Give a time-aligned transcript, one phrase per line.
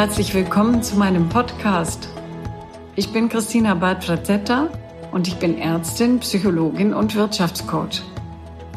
[0.00, 2.08] Herzlich willkommen zu meinem Podcast.
[2.96, 4.68] Ich bin Christina Bad-Frazetta
[5.12, 8.00] und ich bin Ärztin, Psychologin und Wirtschaftscoach.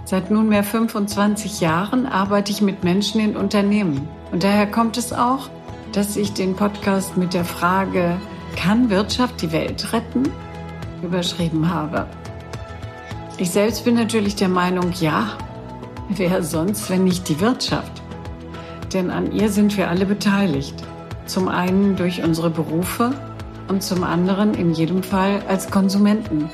[0.03, 4.05] Seit nunmehr 25 Jahren arbeite ich mit Menschen in Unternehmen.
[4.33, 5.49] Und daher kommt es auch,
[5.93, 8.17] dass ich den Podcast mit der Frage,
[8.57, 10.29] kann Wirtschaft die Welt retten?
[11.03, 12.05] überschrieben habe.
[13.37, 15.37] Ich selbst bin natürlich der Meinung, ja,
[16.09, 18.03] wer sonst, wenn nicht die Wirtschaft?
[18.93, 20.75] denn an ihr sind wir alle beteiligt.
[21.25, 23.13] Zum einen durch unsere Berufe
[23.67, 26.49] und zum anderen in jedem Fall als Konsumenten.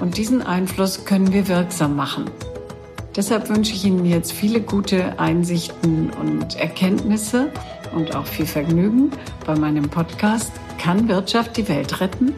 [0.00, 2.30] Und diesen Einfluss können wir wirksam machen.
[3.16, 7.50] Deshalb wünsche ich Ihnen jetzt viele gute Einsichten und Erkenntnisse
[7.94, 9.10] und auch viel Vergnügen
[9.46, 12.34] bei meinem Podcast Kann Wirtschaft die Welt retten?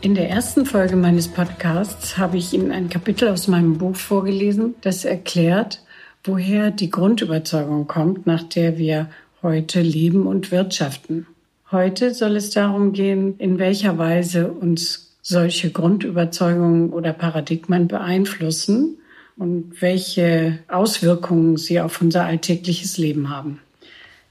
[0.00, 4.76] In der ersten Folge meines Podcasts habe ich Ihnen ein Kapitel aus meinem Buch vorgelesen,
[4.80, 5.82] das erklärt,
[6.28, 9.08] woher die Grundüberzeugung kommt, nach der wir
[9.42, 11.26] heute leben und wirtschaften.
[11.72, 18.98] Heute soll es darum gehen, in welcher Weise uns solche Grundüberzeugungen oder Paradigmen beeinflussen
[19.36, 23.60] und welche Auswirkungen sie auf unser alltägliches Leben haben.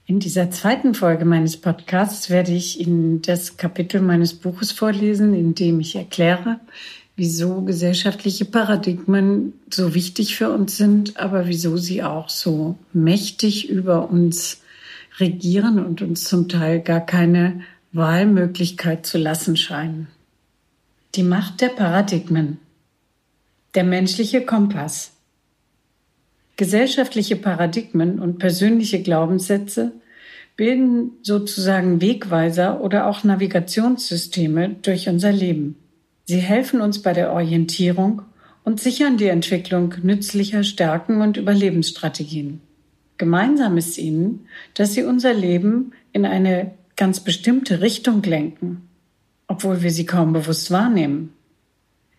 [0.06, 5.53] In dieser zweiten Folge meines Podcasts werde ich Ihnen das Kapitel meines Buches vorlesen, in
[5.53, 6.59] dem ich erkläre,
[7.18, 14.09] wieso gesellschaftliche Paradigmen so wichtig für uns sind, aber wieso sie auch so mächtig über
[14.09, 14.62] uns
[15.18, 20.08] regieren und uns zum Teil gar keine Wahlmöglichkeit zu lassen scheinen.
[21.16, 22.59] Die Macht der Paradigmen.
[23.74, 25.14] Der menschliche Kompass.
[26.56, 29.92] Gesellschaftliche Paradigmen und persönliche Glaubenssätze
[30.56, 35.78] bilden sozusagen Wegweiser oder auch Navigationssysteme durch unser Leben.
[36.30, 38.22] Sie helfen uns bei der Orientierung
[38.66, 42.60] und sichern die Entwicklung nützlicher Stärken und Überlebensstrategien.
[43.18, 48.90] Gemeinsam ist ihnen, dass sie unser Leben in eine ganz bestimmte Richtung lenken,
[49.48, 51.32] obwohl wir sie kaum bewusst wahrnehmen.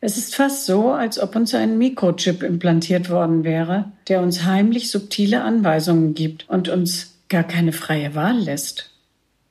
[0.00, 4.90] Es ist fast so, als ob uns ein Mikrochip implantiert worden wäre, der uns heimlich
[4.90, 8.90] subtile Anweisungen gibt und uns gar keine freie Wahl lässt.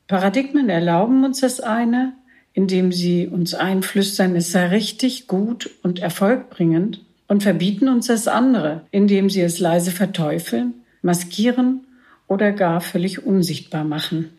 [0.07, 2.13] Paradigmen erlauben uns das eine,
[2.57, 8.81] indem sie uns einflüstern, es sei richtig, gut und erfolgbringend, und verbieten uns das andere,
[8.89, 10.73] indem sie es leise verteufeln,
[11.03, 11.81] maskieren
[12.25, 14.31] oder gar völlig unsichtbar machen.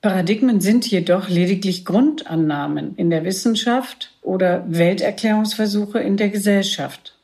[0.00, 7.20] Paradigmen sind jedoch lediglich Grundannahmen in der Wissenschaft oder Welterklärungsversuche in der Gesellschaft.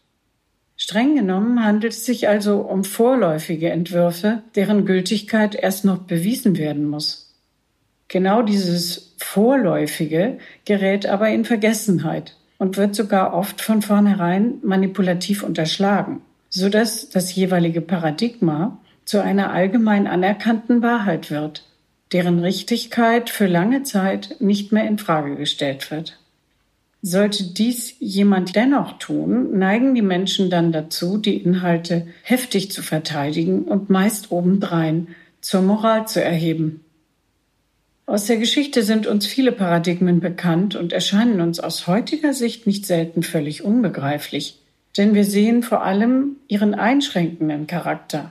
[0.77, 6.85] Streng genommen handelt es sich also um vorläufige Entwürfe, deren Gültigkeit erst noch bewiesen werden
[6.85, 7.34] muss.
[8.15, 16.21] Genau dieses Vorläufige gerät aber in Vergessenheit und wird sogar oft von vornherein manipulativ unterschlagen,
[16.49, 21.65] sodass das jeweilige Paradigma zu einer allgemein anerkannten Wahrheit wird
[22.13, 26.21] deren Richtigkeit für lange Zeit nicht mehr in Frage gestellt wird.
[27.03, 33.63] Sollte dies jemand dennoch tun, neigen die Menschen dann dazu, die Inhalte heftig zu verteidigen
[33.65, 35.09] und meist obendrein
[35.41, 36.85] zur Moral zu erheben.
[38.07, 42.85] Aus der Geschichte sind uns viele Paradigmen bekannt und erscheinen uns aus heutiger Sicht nicht
[42.85, 44.59] selten völlig unbegreiflich,
[44.97, 48.31] denn wir sehen vor allem ihren einschränkenden Charakter.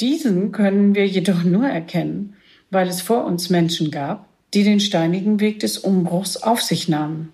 [0.00, 2.34] Diesen können wir jedoch nur erkennen,
[2.70, 7.30] weil es vor uns Menschen gab, die den steinigen Weg des Umbruchs auf sich nahmen.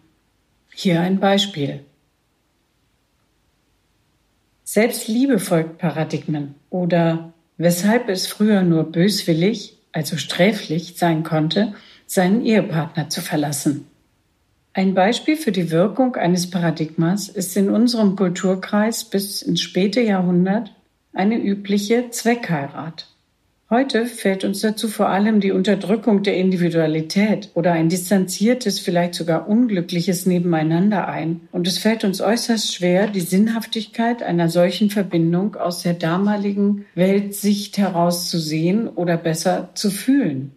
[0.75, 1.81] Hier ein Beispiel.
[4.65, 11.75] Selbstliebe folgt Paradigmen oder weshalb es früher nur böswillig, also sträflich sein konnte,
[12.07, 13.87] seinen Ehepartner zu verlassen.
[14.73, 20.73] Ein Beispiel für die Wirkung eines Paradigmas ist in unserem Kulturkreis bis ins späte Jahrhundert
[21.13, 23.10] eine übliche Zweckheirat.
[23.73, 29.49] Heute fällt uns dazu vor allem die Unterdrückung der Individualität oder ein distanziertes, vielleicht sogar
[29.49, 31.43] unglückliches Nebeneinander ein.
[31.53, 37.79] Und es fällt uns äußerst schwer, die Sinnhaftigkeit einer solchen Verbindung aus der damaligen Weltsicht
[37.79, 40.51] herauszusehen oder besser zu fühlen.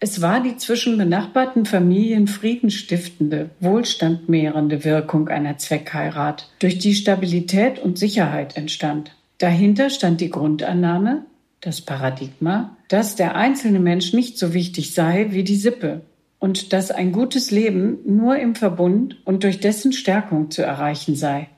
[0.00, 7.98] Es war die zwischen benachbarten Familien friedenstiftende, wohlstandmehrende Wirkung einer Zweckheirat, durch die Stabilität und
[7.98, 9.14] Sicherheit entstand.
[9.36, 11.26] Dahinter stand die Grundannahme,
[11.64, 16.02] das Paradigma, dass der einzelne Mensch nicht so wichtig sei wie die Sippe
[16.38, 21.48] und dass ein gutes Leben nur im Verbund und durch dessen Stärkung zu erreichen sei.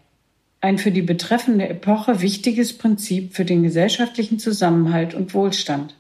[0.61, 5.97] Ein für die betreffende Epoche wichtiges Prinzip für den gesellschaftlichen Zusammenhalt und Wohlstand.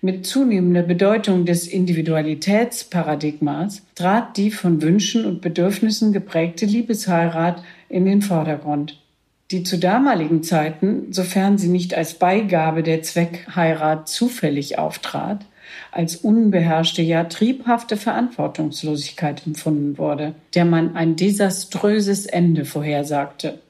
[0.00, 8.22] Mit zunehmender Bedeutung des Individualitätsparadigmas trat die von Wünschen und Bedürfnissen geprägte Liebesheirat in den
[8.22, 9.00] Vordergrund.
[9.50, 15.46] Die zu damaligen Zeiten, sofern sie nicht als Beigabe der Zweckheirat zufällig auftrat,
[15.90, 23.60] als unbeherrschte, ja triebhafte Verantwortungslosigkeit empfunden wurde, der man ein desaströses Ende vorhersagte.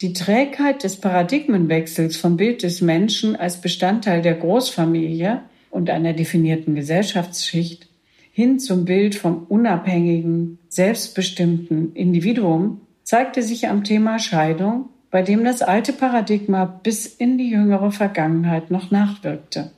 [0.00, 6.74] Die Trägheit des Paradigmenwechsels vom Bild des Menschen als Bestandteil der Großfamilie und einer definierten
[6.74, 7.86] Gesellschaftsschicht
[8.32, 15.62] hin zum Bild vom unabhängigen, selbstbestimmten Individuum zeigte sich am Thema Scheidung, bei dem das
[15.62, 19.72] alte Paradigma bis in die jüngere Vergangenheit noch nachwirkte.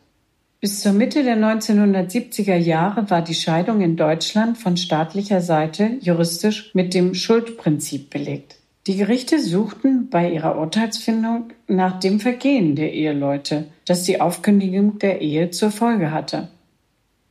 [0.60, 6.70] Bis zur Mitte der 1970er Jahre war die Scheidung in Deutschland von staatlicher Seite juristisch
[6.74, 8.56] mit dem Schuldprinzip belegt.
[8.86, 15.20] Die Gerichte suchten bei ihrer Urteilsfindung nach dem Vergehen der Eheleute, das die Aufkündigung der
[15.20, 16.48] Ehe zur Folge hatte.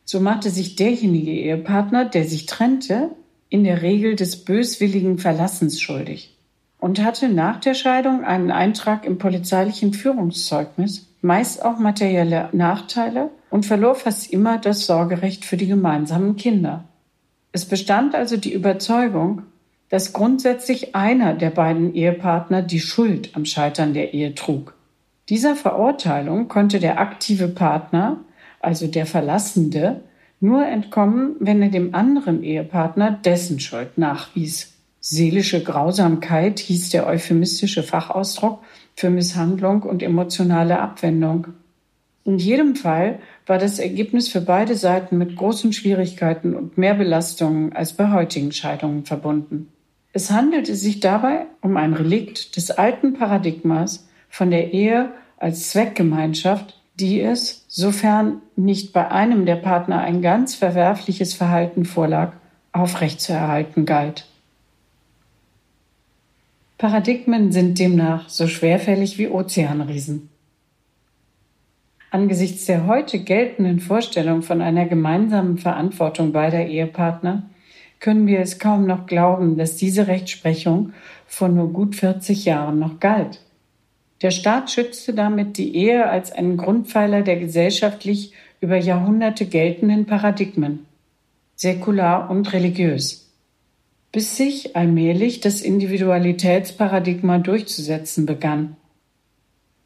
[0.03, 3.11] So machte sich derjenige Ehepartner, der sich trennte,
[3.53, 6.35] in der Regel des böswilligen Verlassens schuldig
[6.79, 13.67] und hatte nach der Scheidung einen Eintrag im polizeilichen Führungszeugnis, meist auch materielle Nachteile und
[13.67, 16.85] verlor fast immer das Sorgerecht für die gemeinsamen Kinder.
[17.51, 19.43] Es bestand also die Überzeugung,
[19.89, 24.73] dass grundsätzlich einer der beiden Ehepartner die Schuld am Scheitern der Ehe trug.
[25.29, 28.17] Dieser Verurteilung konnte der aktive Partner,
[28.61, 30.01] also der Verlassende,
[30.43, 34.73] nur entkommen, wenn er dem anderen Ehepartner dessen Schuld nachwies.
[34.99, 38.59] Seelische Grausamkeit hieß der euphemistische Fachausdruck
[38.93, 41.47] für Misshandlung und emotionale Abwendung.
[42.25, 47.73] In jedem Fall war das Ergebnis für beide Seiten mit großen Schwierigkeiten und mehr Belastungen
[47.73, 49.69] als bei heutigen Scheidungen verbunden.
[50.11, 56.81] Es handelte sich dabei um ein Relikt des alten Paradigmas von der Ehe als Zweckgemeinschaft,
[56.95, 62.33] die es, sofern nicht bei einem der Partner ein ganz verwerfliches Verhalten vorlag,
[62.71, 64.25] aufrechtzuerhalten galt.
[66.77, 70.29] Paradigmen sind demnach so schwerfällig wie Ozeanriesen.
[72.11, 77.43] Angesichts der heute geltenden Vorstellung von einer gemeinsamen Verantwortung beider Ehepartner
[77.99, 80.93] können wir es kaum noch glauben, dass diese Rechtsprechung
[81.25, 83.39] vor nur gut 40 Jahren noch galt.
[84.21, 90.85] Der Staat schützte damit die Ehe als einen Grundpfeiler der gesellschaftlich über Jahrhunderte geltenden Paradigmen,
[91.55, 93.29] säkular und religiös,
[94.11, 98.77] bis sich allmählich das Individualitätsparadigma durchzusetzen begann.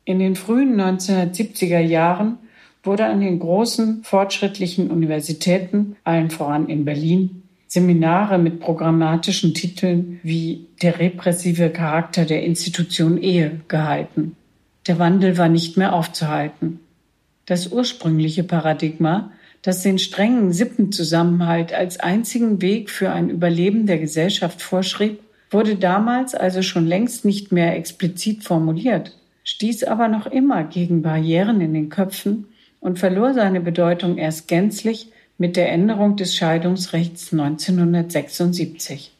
[0.05, 2.37] In den frühen 1970er Jahren
[2.83, 10.67] wurde an den großen fortschrittlichen Universitäten, allen voran in Berlin, Seminare mit programmatischen Titeln wie
[10.81, 14.37] Der repressive Charakter der Institution Ehe gehalten.
[14.87, 16.79] Der Wandel war nicht mehr aufzuhalten.
[17.45, 19.31] Das ursprüngliche Paradigma,
[19.61, 26.35] das den strengen Sippenzusammenhalt als einzigen Weg für ein Überleben der Gesellschaft vorschrieb, wurde damals
[26.35, 31.89] also schon längst nicht mehr explizit formuliert, stieß aber noch immer gegen Barrieren in den
[31.89, 32.47] Köpfen
[32.79, 39.11] und verlor seine Bedeutung erst gänzlich mit der Änderung des Scheidungsrechts 1976.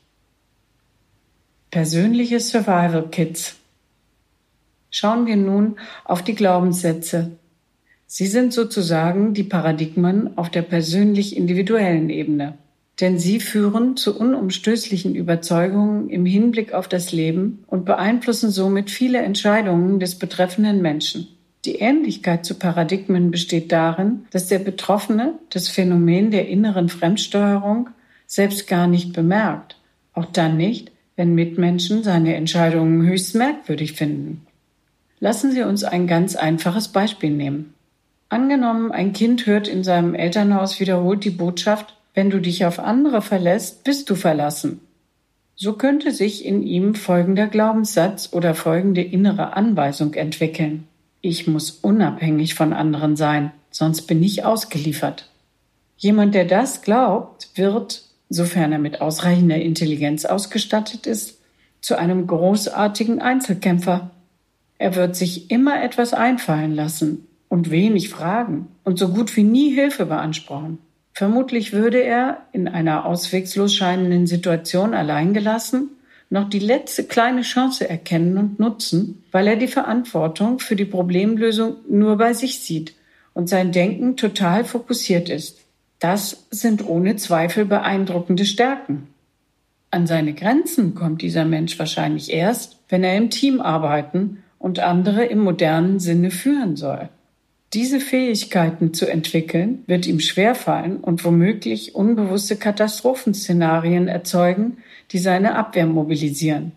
[1.69, 3.55] Persönliche Survival Kits.
[4.89, 7.31] Schauen wir nun auf die Glaubenssätze.
[8.07, 12.57] Sie sind sozusagen die Paradigmen auf der persönlich-individuellen Ebene,
[12.99, 19.19] denn sie führen zu unumstößlichen Überzeugungen im Hinblick auf das Leben und beeinflussen somit viele
[19.19, 21.27] Entscheidungen des betreffenden Menschen.
[21.67, 27.89] Die Ähnlichkeit zu Paradigmen besteht darin, dass der Betroffene das Phänomen der inneren Fremdsteuerung
[28.25, 29.75] selbst gar nicht bemerkt,
[30.13, 34.47] auch dann nicht, wenn Mitmenschen seine Entscheidungen höchst merkwürdig finden.
[35.19, 37.73] Lassen Sie uns ein ganz einfaches Beispiel nehmen.
[38.29, 43.21] Angenommen, ein Kind hört in seinem Elternhaus wiederholt die Botschaft, wenn du dich auf andere
[43.21, 44.79] verlässt, bist du verlassen.
[45.57, 50.87] So könnte sich in ihm folgender Glaubenssatz oder folgende innere Anweisung entwickeln.
[51.27, 55.29] Ich muss unabhängig von anderen sein, sonst bin ich ausgeliefert.
[55.97, 61.41] Jemand, der das glaubt, wird, sofern er mit ausreichender Intelligenz ausgestattet ist,
[61.81, 64.11] zu einem großartigen Einzelkämpfer.
[64.77, 69.75] Er wird sich immer etwas einfallen lassen und wenig fragen und so gut wie nie
[69.75, 70.77] Hilfe beanspruchen.
[71.11, 75.89] Vermutlich würde er in einer auswegslos scheinenden Situation alleingelassen
[76.29, 81.77] noch die letzte kleine Chance erkennen und nutzen, weil er die Verantwortung für die Problemlösung
[81.89, 82.93] nur bei sich sieht
[83.33, 85.59] und sein Denken total fokussiert ist.
[85.99, 89.07] Das sind ohne Zweifel beeindruckende Stärken.
[89.89, 95.25] An seine Grenzen kommt dieser Mensch wahrscheinlich erst, wenn er im Team arbeiten und andere
[95.25, 97.09] im modernen Sinne führen soll.
[97.73, 104.77] Diese Fähigkeiten zu entwickeln, wird ihm schwerfallen und womöglich unbewusste Katastrophenszenarien erzeugen,
[105.11, 106.71] die seine Abwehr mobilisieren.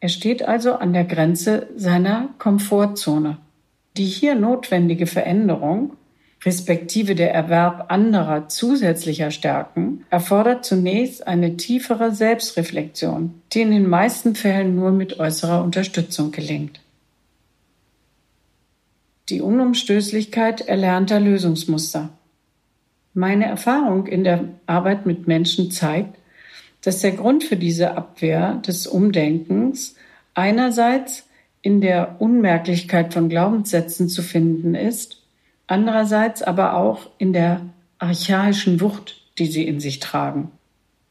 [0.00, 3.38] Er steht also an der Grenze seiner Komfortzone.
[3.96, 5.94] Die hier notwendige Veränderung,
[6.44, 14.34] respektive der Erwerb anderer zusätzlicher Stärken, erfordert zunächst eine tiefere Selbstreflexion, die in den meisten
[14.34, 16.80] Fällen nur mit äußerer Unterstützung gelingt.
[19.30, 22.08] Die Unumstößlichkeit erlernter Lösungsmuster.
[23.12, 26.16] Meine Erfahrung in der Arbeit mit Menschen zeigt,
[26.82, 29.96] dass der Grund für diese Abwehr des Umdenkens
[30.32, 31.28] einerseits
[31.60, 35.22] in der Unmerklichkeit von Glaubenssätzen zu finden ist,
[35.66, 37.60] andererseits aber auch in der
[37.98, 40.52] archaischen Wucht, die sie in sich tragen.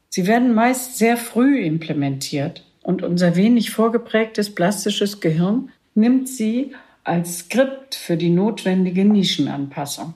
[0.08, 6.74] Sie werden meist sehr früh implementiert und unser wenig vorgeprägtes plastisches Gehirn nimmt sie
[7.08, 10.14] als Skript für die notwendige Nischenanpassung.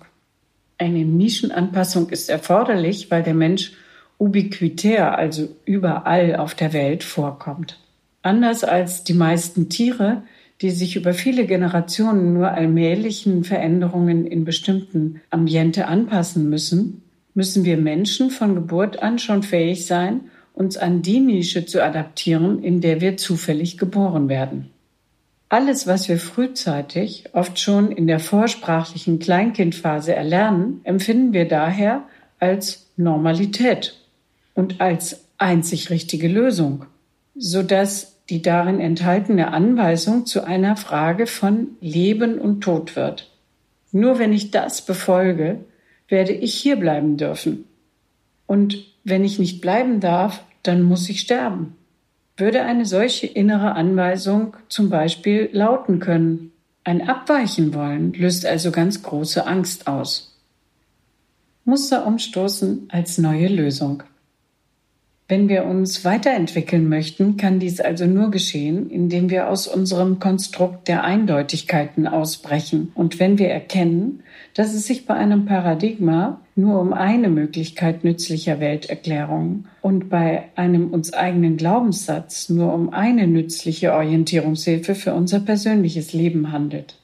[0.78, 3.72] Eine Nischenanpassung ist erforderlich, weil der Mensch
[4.18, 7.78] ubiquitär, also überall auf der Welt vorkommt.
[8.22, 10.22] Anders als die meisten Tiere,
[10.60, 17.02] die sich über viele Generationen nur allmählichen Veränderungen in bestimmten Ambiente anpassen müssen,
[17.34, 20.20] müssen wir Menschen von Geburt an schon fähig sein,
[20.54, 24.68] uns an die Nische zu adaptieren, in der wir zufällig geboren werden.
[25.52, 32.04] Alles, was wir frühzeitig, oft schon in der vorsprachlichen Kleinkindphase erlernen, empfinden wir daher
[32.38, 34.00] als Normalität
[34.54, 36.86] und als einzig richtige Lösung,
[37.34, 43.30] sodass die darin enthaltene Anweisung zu einer Frage von Leben und Tod wird.
[43.90, 45.58] Nur wenn ich das befolge,
[46.08, 47.66] werde ich hier bleiben dürfen.
[48.46, 51.76] Und wenn ich nicht bleiben darf, dann muss ich sterben.
[52.36, 56.52] Würde eine solche innere Anweisung zum Beispiel lauten können,
[56.84, 60.36] ein Abweichen wollen löst also ganz große Angst aus.
[61.64, 64.02] Muster umstoßen als neue Lösung.
[65.32, 70.88] Wenn wir uns weiterentwickeln möchten, kann dies also nur geschehen, indem wir aus unserem Konstrukt
[70.88, 76.92] der Eindeutigkeiten ausbrechen und wenn wir erkennen, dass es sich bei einem Paradigma nur um
[76.92, 84.94] eine Möglichkeit nützlicher Welterklärung und bei einem uns eigenen Glaubenssatz nur um eine nützliche Orientierungshilfe
[84.94, 86.98] für unser persönliches Leben handelt.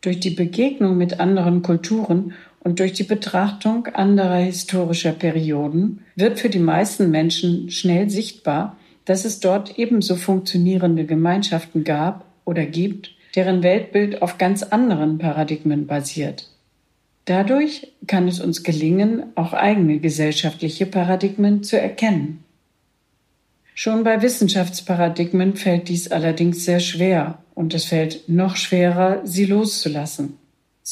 [0.00, 6.50] Durch die Begegnung mit anderen Kulturen und durch die Betrachtung anderer historischer Perioden wird für
[6.50, 8.76] die meisten Menschen schnell sichtbar,
[9.06, 15.86] dass es dort ebenso funktionierende Gemeinschaften gab oder gibt, deren Weltbild auf ganz anderen Paradigmen
[15.86, 16.48] basiert.
[17.24, 22.44] Dadurch kann es uns gelingen, auch eigene gesellschaftliche Paradigmen zu erkennen.
[23.74, 30.39] Schon bei Wissenschaftsparadigmen fällt dies allerdings sehr schwer und es fällt noch schwerer, sie loszulassen.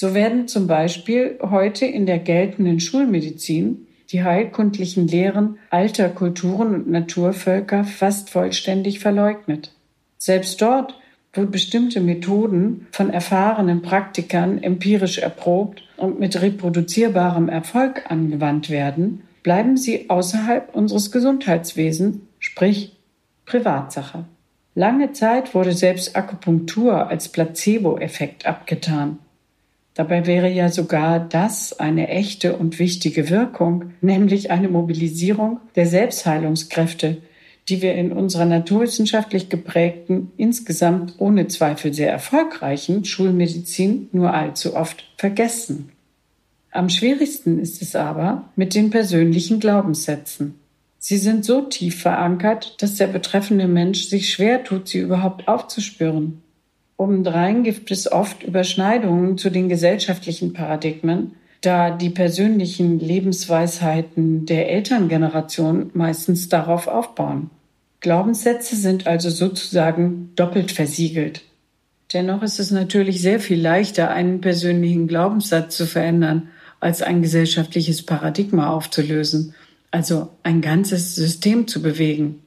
[0.01, 6.89] So werden zum Beispiel heute in der geltenden Schulmedizin die heilkundlichen Lehren alter Kulturen und
[6.89, 9.73] Naturvölker fast vollständig verleugnet.
[10.17, 10.95] Selbst dort,
[11.33, 19.77] wo bestimmte Methoden von erfahrenen Praktikern empirisch erprobt und mit reproduzierbarem Erfolg angewandt werden, bleiben
[19.77, 22.97] sie außerhalb unseres Gesundheitswesens, sprich
[23.47, 24.27] Privatsache.
[24.77, 29.19] Lange Zeit wurde selbst Akupunktur als Placebo-Effekt abgetan.
[29.99, 37.17] Dabei wäre ja sogar das eine echte und wichtige Wirkung, nämlich eine Mobilisierung der Selbstheilungskräfte,
[37.69, 45.03] die wir in unserer naturwissenschaftlich geprägten, insgesamt ohne Zweifel sehr erfolgreichen Schulmedizin nur allzu oft
[45.17, 45.91] vergessen.
[46.71, 50.55] Am schwierigsten ist es aber mit den persönlichen Glaubenssätzen.
[51.01, 56.41] Sie sind so tief verankert, dass der betreffende Mensch sich schwer tut, sie überhaupt aufzuspüren.
[56.99, 65.91] Obendrein gibt es oft Überschneidungen zu den gesellschaftlichen Paradigmen, da die persönlichen Lebensweisheiten der Elterngeneration
[65.95, 67.51] meistens darauf aufbauen.
[68.01, 71.43] Glaubenssätze sind also sozusagen doppelt versiegelt.
[72.13, 76.49] Dennoch ist es natürlich sehr viel leichter, einen persönlichen Glaubenssatz zu verändern,
[76.81, 79.55] als ein gesellschaftliches Paradigma aufzulösen,
[79.93, 82.43] also ein ganzes System zu bewegen.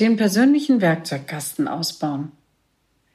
[0.00, 2.32] Den persönlichen Werkzeugkasten ausbauen.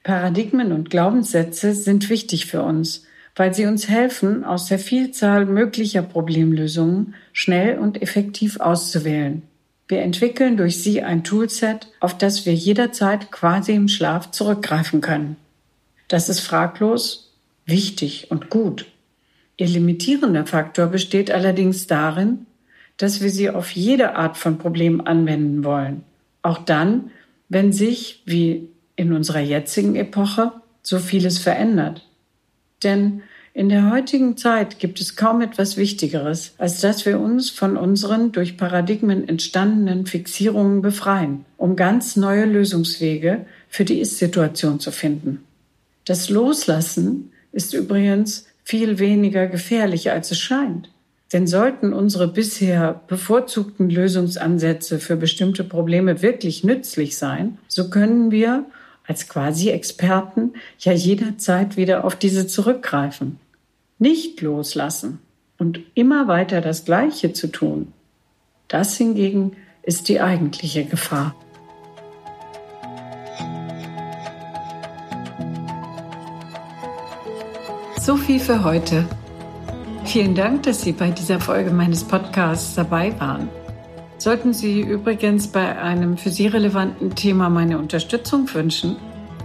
[0.08, 3.04] Paradigmen und Glaubenssätze sind wichtig für uns,
[3.36, 9.42] weil sie uns helfen, aus der Vielzahl möglicher Problemlösungen schnell und effektiv auszuwählen.
[9.86, 15.36] Wir entwickeln durch sie ein Toolset, auf das wir jederzeit quasi im Schlaf zurückgreifen können.
[16.08, 17.34] Das ist fraglos
[17.66, 18.86] wichtig und gut.
[19.58, 22.46] Ihr limitierender Faktor besteht allerdings darin,
[22.96, 26.02] dass wir sie auf jede Art von Problem anwenden wollen.
[26.40, 27.10] Auch dann,
[27.50, 30.52] wenn sich, wie in unserer jetzigen Epoche
[30.82, 32.06] so vieles verändert.
[32.82, 33.22] Denn
[33.58, 38.30] In der heutigen Zeit gibt es kaum etwas Wichtigeres, als dass wir uns von unseren
[38.30, 45.42] durch Paradigmen entstandenen Fixierungen befreien, um ganz neue Lösungswege für die Ist-Situation zu finden.
[46.04, 50.88] Das Loslassen ist übrigens viel weniger gefährlich, als es scheint.
[51.32, 58.66] Denn sollten unsere bisher bevorzugten Lösungsansätze für bestimmte Probleme wirklich nützlich sein, so können wir
[59.08, 63.40] als quasi Experten ja jederzeit wieder auf diese zurückgreifen
[63.98, 65.18] nicht loslassen
[65.58, 67.92] und immer weiter das Gleiche zu tun,
[68.68, 71.34] das hingegen ist die eigentliche Gefahr.
[78.00, 79.06] So viel für heute.
[80.04, 83.50] Vielen Dank, dass Sie bei dieser Folge meines Podcasts dabei waren.
[84.18, 88.96] Sollten Sie übrigens bei einem für Sie relevanten Thema meine Unterstützung wünschen,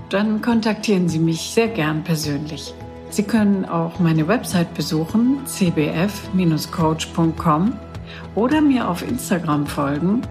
[0.10, 2.74] dann kontaktieren Sie mich sehr gern persönlich.
[3.10, 7.74] Sie können auch meine Website besuchen, cbf-coach.com
[8.34, 10.24] oder mir auf Instagram folgen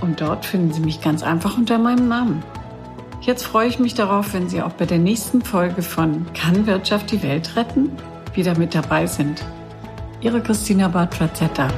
[0.00, 2.42] und dort finden Sie mich ganz einfach unter meinem Namen.
[3.20, 7.12] Jetzt freue ich mich darauf, wenn Sie auch bei der nächsten Folge von Kann Wirtschaft
[7.12, 7.92] die Welt retten
[8.34, 9.44] wieder mit dabei sind.
[10.20, 11.68] Ihre Christina Bartrazetta.